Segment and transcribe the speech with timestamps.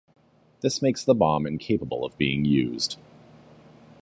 [0.61, 2.97] This makes the bomb incapable of being used.